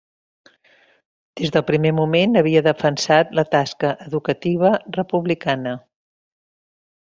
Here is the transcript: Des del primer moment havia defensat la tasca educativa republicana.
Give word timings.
Des 1.41 1.51
del 1.55 1.63
primer 1.67 1.91
moment 1.97 2.41
havia 2.41 2.65
defensat 2.69 3.37
la 3.41 3.45
tasca 3.57 3.95
educativa 4.09 4.75
republicana. 4.99 5.79